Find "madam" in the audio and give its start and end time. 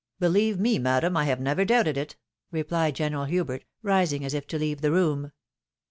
0.79-1.15